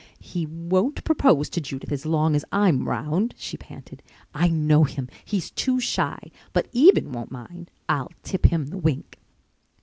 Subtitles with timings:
[0.19, 4.01] "He won't propose to Judith as long as I'm round," she panted.
[4.33, 6.31] "I know him—he's too shy.
[6.53, 9.19] But Eben won't mind—I'll tip him the wink."